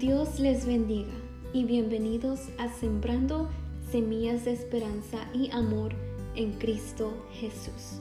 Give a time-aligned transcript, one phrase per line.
[0.00, 1.12] Dios les bendiga
[1.52, 3.50] y bienvenidos a Sembrando
[3.90, 5.92] Semillas de Esperanza y Amor
[6.34, 8.00] en Cristo Jesús.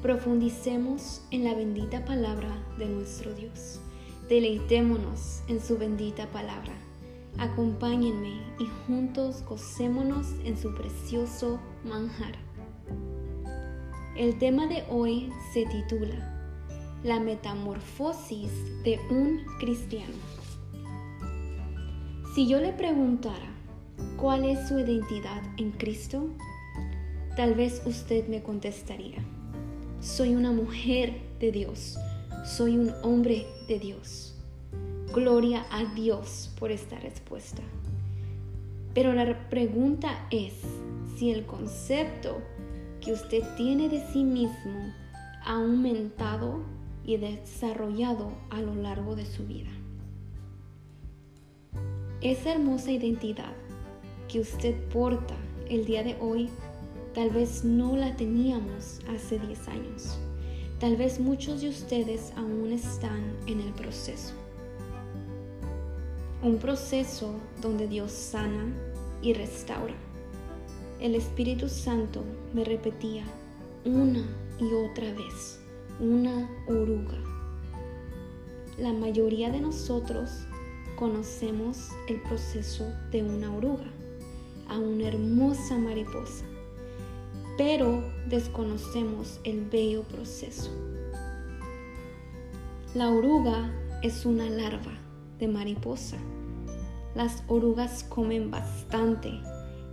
[0.00, 3.78] Profundicemos en la bendita palabra de nuestro Dios.
[4.30, 6.72] Deleitémonos en su bendita palabra.
[7.36, 12.36] Acompáñenme y juntos gocémonos en su precioso manjar.
[14.16, 16.48] El tema de hoy se titula
[17.02, 18.50] La metamorfosis
[18.82, 20.14] de un cristiano.
[22.34, 23.46] Si yo le preguntara
[24.16, 26.30] cuál es su identidad en Cristo,
[27.36, 29.18] tal vez usted me contestaría,
[30.00, 31.96] soy una mujer de Dios,
[32.44, 34.34] soy un hombre de Dios.
[35.14, 37.62] Gloria a Dios por esta respuesta.
[38.94, 40.54] Pero la pregunta es
[41.16, 42.42] si el concepto
[43.00, 44.92] que usted tiene de sí mismo
[45.44, 46.64] ha aumentado
[47.04, 49.70] y desarrollado a lo largo de su vida.
[52.24, 53.52] Esa hermosa identidad
[54.32, 55.34] que usted porta
[55.68, 56.48] el día de hoy,
[57.12, 60.18] tal vez no la teníamos hace 10 años.
[60.80, 64.32] Tal vez muchos de ustedes aún están en el proceso.
[66.42, 68.72] Un proceso donde Dios sana
[69.20, 69.94] y restaura.
[71.00, 73.24] El Espíritu Santo me repetía
[73.84, 74.24] una
[74.58, 75.60] y otra vez,
[76.00, 77.18] una oruga.
[78.78, 80.46] La mayoría de nosotros
[80.96, 83.86] conocemos el proceso de una oruga,
[84.68, 86.44] a una hermosa mariposa,
[87.58, 90.70] pero desconocemos el bello proceso.
[92.94, 94.92] La oruga es una larva
[95.38, 96.16] de mariposa.
[97.14, 99.32] Las orugas comen bastante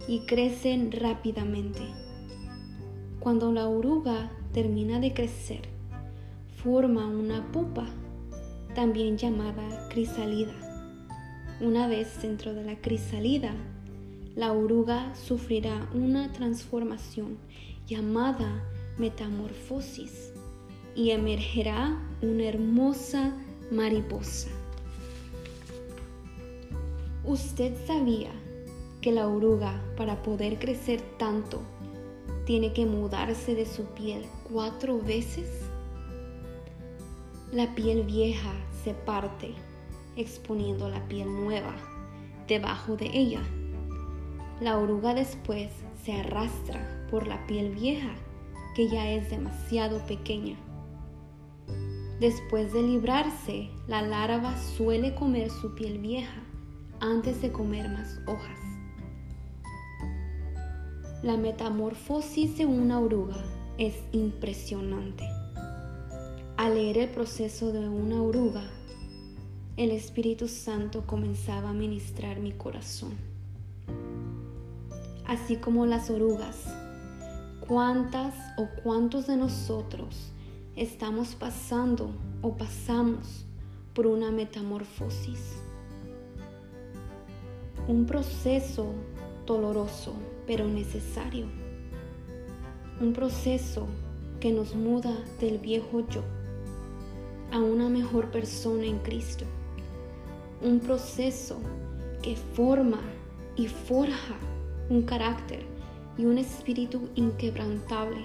[0.07, 1.81] y crecen rápidamente.
[3.19, 5.61] Cuando la oruga termina de crecer,
[6.63, 7.87] forma una pupa,
[8.73, 10.70] también llamada crisálida
[11.61, 13.53] una vez dentro de la crisálida,
[14.35, 17.37] la oruga sufrirá una transformación
[17.85, 18.63] llamada
[18.97, 20.33] metamorfosis
[20.95, 23.33] y emergerá una hermosa
[23.71, 24.49] mariposa.
[27.23, 28.31] ¿Usted sabía
[29.01, 31.61] que la oruga para poder crecer tanto
[32.45, 35.47] tiene que mudarse de su piel cuatro veces?
[37.51, 39.53] La piel vieja se parte
[40.15, 41.75] exponiendo la piel nueva
[42.47, 43.41] debajo de ella.
[44.59, 45.71] La oruga después
[46.03, 48.13] se arrastra por la piel vieja
[48.75, 50.57] que ya es demasiado pequeña.
[52.19, 56.43] Después de librarse, la larva suele comer su piel vieja
[56.99, 58.59] antes de comer más hojas.
[61.23, 63.37] La metamorfosis de una oruga
[63.77, 65.23] es impresionante.
[66.57, 68.63] Al leer el proceso de una oruga,
[69.77, 73.13] el Espíritu Santo comenzaba a ministrar mi corazón.
[75.25, 76.65] Así como las orugas,
[77.65, 80.33] ¿cuántas o cuántos de nosotros
[80.75, 82.11] estamos pasando
[82.41, 83.45] o pasamos
[83.93, 85.39] por una metamorfosis?
[87.87, 88.93] Un proceso
[89.45, 90.13] doloroso
[90.45, 91.45] pero necesario.
[92.99, 93.87] Un proceso
[94.41, 96.23] que nos muda del viejo yo
[97.53, 99.45] a una mejor persona en Cristo
[100.63, 101.59] un proceso
[102.21, 103.01] que forma
[103.55, 104.35] y forja
[104.89, 105.63] un carácter
[106.17, 108.21] y un espíritu inquebrantable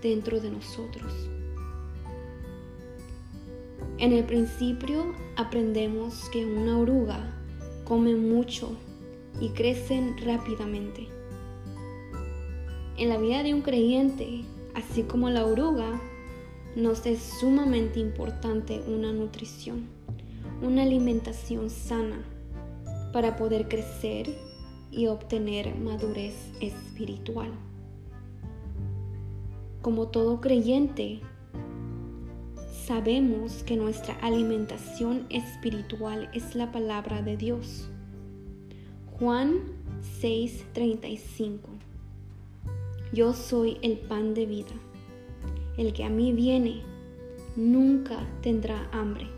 [0.00, 1.12] dentro de nosotros.
[3.98, 7.34] En el principio aprendemos que una oruga
[7.84, 8.70] come mucho
[9.40, 11.08] y crece rápidamente.
[12.96, 16.00] En la vida de un creyente, así como la oruga,
[16.76, 19.97] nos es sumamente importante una nutrición
[20.60, 22.20] una alimentación sana
[23.12, 24.28] para poder crecer
[24.90, 27.50] y obtener madurez espiritual.
[29.82, 31.20] Como todo creyente,
[32.86, 37.88] sabemos que nuestra alimentación espiritual es la palabra de Dios.
[39.18, 39.60] Juan
[40.20, 41.60] 6:35
[43.12, 44.74] Yo soy el pan de vida.
[45.76, 46.82] El que a mí viene
[47.54, 49.37] nunca tendrá hambre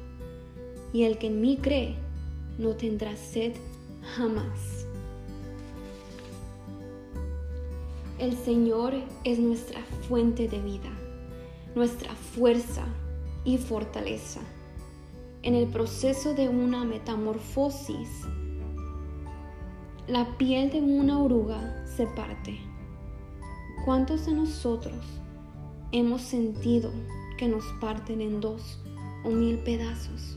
[0.92, 1.96] y el que en mí cree
[2.58, 3.54] no tendrá sed
[4.16, 4.86] jamás.
[8.18, 8.94] El Señor
[9.24, 10.90] es nuestra fuente de vida,
[11.74, 12.84] nuestra fuerza
[13.44, 14.40] y fortaleza.
[15.42, 18.08] En el proceso de una metamorfosis,
[20.06, 22.60] la piel de una oruga se parte.
[23.86, 25.00] ¿Cuántos de nosotros
[25.92, 26.90] hemos sentido
[27.38, 28.82] que nos parten en dos
[29.24, 30.36] o mil pedazos?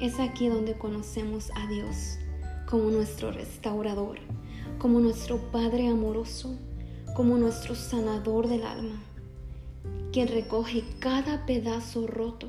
[0.00, 2.16] Es aquí donde conocemos a Dios
[2.66, 4.18] como nuestro restaurador,
[4.78, 6.56] como nuestro Padre amoroso,
[7.14, 8.98] como nuestro sanador del alma,
[10.10, 12.48] quien recoge cada pedazo roto,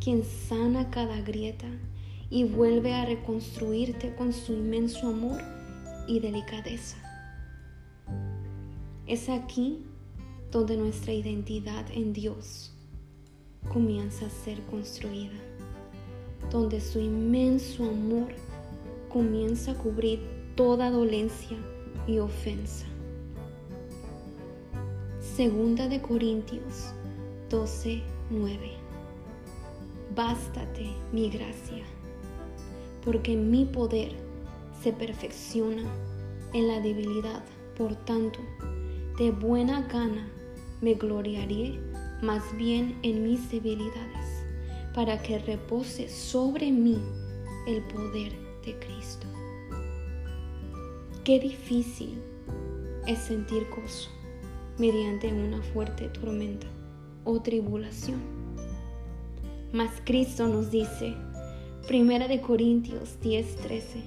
[0.00, 1.66] quien sana cada grieta
[2.30, 5.42] y vuelve a reconstruirte con su inmenso amor
[6.06, 6.96] y delicadeza.
[9.08, 9.84] Es aquí
[10.52, 12.72] donde nuestra identidad en Dios
[13.68, 15.34] comienza a ser construida,
[16.50, 18.28] donde su inmenso amor
[19.08, 20.20] comienza a cubrir
[20.54, 21.56] toda dolencia
[22.06, 22.86] y ofensa.
[25.20, 26.92] Segunda de Corintios
[27.48, 28.72] 12, 9.
[30.14, 31.84] Bástate mi gracia,
[33.04, 34.12] porque mi poder
[34.82, 35.82] se perfecciona
[36.52, 37.44] en la debilidad.
[37.76, 38.40] Por tanto,
[39.18, 40.28] de buena gana
[40.80, 41.78] me gloriaré
[42.22, 44.17] más bien en mis debilidades,
[44.98, 46.98] para que repose sobre mí
[47.68, 48.32] el poder
[48.66, 49.28] de Cristo.
[51.22, 52.18] Qué difícil
[53.06, 54.10] es sentir gozo
[54.76, 56.66] mediante una fuerte tormenta
[57.22, 58.18] o tribulación.
[59.72, 61.14] Mas Cristo nos dice,
[61.86, 64.02] Primera de Corintios 10:13,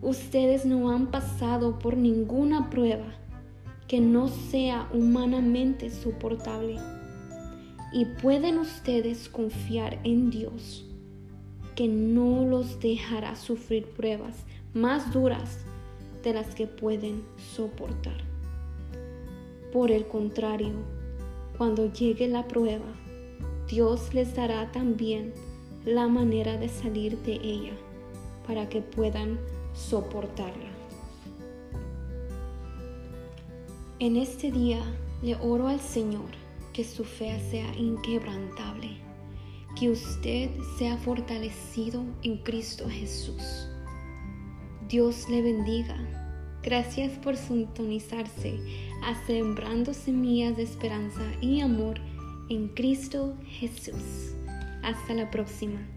[0.00, 3.12] ustedes no han pasado por ninguna prueba
[3.86, 6.78] que no sea humanamente soportable.
[7.94, 10.84] Y pueden ustedes confiar en Dios,
[11.76, 14.34] que no los dejará sufrir pruebas
[14.74, 15.60] más duras
[16.24, 17.22] de las que pueden
[17.54, 18.16] soportar.
[19.72, 20.72] Por el contrario,
[21.56, 22.92] cuando llegue la prueba,
[23.68, 25.32] Dios les dará también
[25.84, 27.74] la manera de salir de ella
[28.44, 29.38] para que puedan
[29.72, 30.72] soportarla.
[34.00, 34.82] En este día
[35.22, 36.43] le oro al Señor
[36.74, 38.98] que su fe sea inquebrantable,
[39.78, 43.68] que usted sea fortalecido en Cristo Jesús.
[44.88, 45.96] Dios le bendiga.
[46.62, 48.58] Gracias por sintonizarse
[49.02, 52.00] a Sembrando Semillas de Esperanza y Amor
[52.50, 54.34] en Cristo Jesús.
[54.82, 55.93] Hasta la próxima.